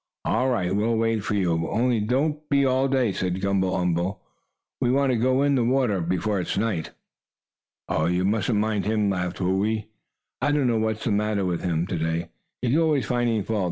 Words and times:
"All 0.25 0.49
right, 0.49 0.75
we'll 0.75 0.95
wait 0.95 1.19
for 1.19 1.35
you. 1.35 1.67
Only 1.67 1.99
don't 1.99 2.49
be 2.49 2.65
all 2.65 2.87
day," 2.87 3.11
said 3.11 3.39
Gumble 3.39 3.75
umble. 3.75 4.19
"We 4.79 4.89
want 4.89 5.11
to 5.11 5.15
go 5.15 5.43
in 5.43 5.53
the 5.53 5.63
water 5.63 6.01
before 6.01 6.43
night." 6.57 6.89
"Oh, 7.87 8.07
you 8.07 8.25
mustn't 8.25 8.57
mind 8.57 8.85
him," 8.85 9.11
laughed 9.11 9.39
Whoo 9.41 9.63
ee. 9.63 9.89
"I 10.41 10.53
don't 10.53 10.65
know 10.65 10.79
what's 10.79 11.03
the 11.03 11.11
matter 11.11 11.45
with 11.45 11.61
him 11.61 11.85
to 11.85 11.99
day; 11.99 12.29
he's 12.63 12.75
always 12.77 13.05
finding 13.05 13.43
fault. 13.43 13.59